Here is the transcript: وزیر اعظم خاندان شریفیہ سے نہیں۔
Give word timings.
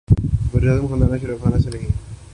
وزیر 0.53 0.69
اعظم 0.69 0.87
خاندان 0.87 1.19
شریفیہ 1.19 1.57
سے 1.59 1.69
نہیں۔ 1.69 1.91